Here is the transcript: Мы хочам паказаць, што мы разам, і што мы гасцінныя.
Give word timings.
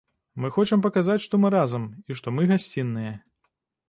Мы 0.43 0.47
хочам 0.53 0.79
паказаць, 0.85 1.17
што 1.25 1.39
мы 1.43 1.51
разам, 1.55 1.85
і 2.13 2.17
што 2.21 2.33
мы 2.39 2.47
гасцінныя. 2.53 3.13